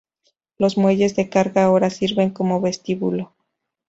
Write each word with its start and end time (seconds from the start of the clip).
Los 0.57 0.77
muelles 0.79 1.15
de 1.15 1.29
carga 1.29 1.63
ahora 1.63 1.91
sirven 1.91 2.31
como 2.31 2.59
vestíbulo. 2.59 3.33